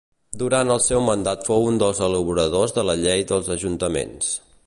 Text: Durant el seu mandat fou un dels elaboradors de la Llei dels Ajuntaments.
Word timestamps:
Durant 0.43 0.71
el 0.75 0.79
seu 0.85 1.03
mandat 1.09 1.43
fou 1.49 1.67
un 1.73 1.77
dels 1.83 2.01
elaboradors 2.09 2.75
de 2.79 2.87
la 2.91 2.97
Llei 3.05 3.25
dels 3.33 3.55
Ajuntaments. 3.59 4.35